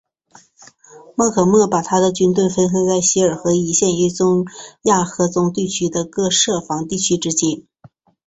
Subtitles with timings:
[1.15, 4.45] 摩诃末把他的军队分散在锡尔河一线与中
[4.81, 7.67] 亚河中地区的各设防地区之间。